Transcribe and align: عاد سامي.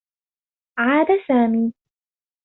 عاد 0.79 1.07
سامي. 1.27 1.73